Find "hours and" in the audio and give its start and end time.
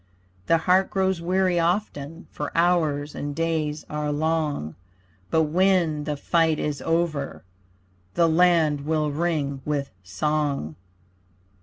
2.57-3.35